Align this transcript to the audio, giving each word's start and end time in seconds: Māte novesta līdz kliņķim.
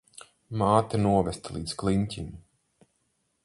Māte 0.61 1.01
novesta 1.03 1.53
līdz 1.59 1.77
kliņķim. 1.83 2.33